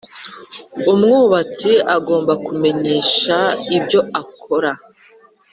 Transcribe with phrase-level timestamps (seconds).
[0.91, 3.37] umwubatsi agomba kumenyesha
[3.77, 4.71] ibyo akora